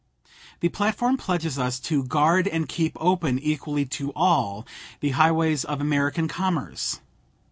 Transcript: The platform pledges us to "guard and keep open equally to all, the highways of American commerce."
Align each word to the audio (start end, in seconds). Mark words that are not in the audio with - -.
The 0.61 0.69
platform 0.69 1.15
pledges 1.17 1.59
us 1.59 1.79
to 1.81 2.03
"guard 2.03 2.47
and 2.47 2.67
keep 2.67 2.97
open 2.99 3.37
equally 3.37 3.85
to 3.85 4.11
all, 4.15 4.65
the 4.99 5.09
highways 5.11 5.63
of 5.63 5.79
American 5.79 6.27
commerce." 6.27 6.99